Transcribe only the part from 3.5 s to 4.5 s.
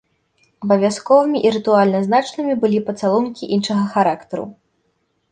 іншага характару.